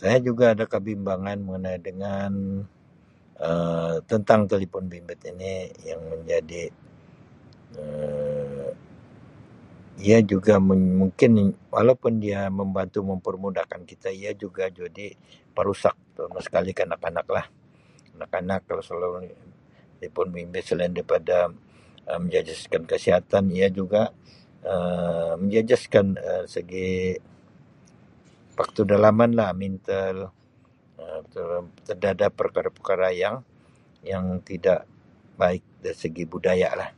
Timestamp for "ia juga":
10.08-10.54, 14.22-14.64, 23.58-24.02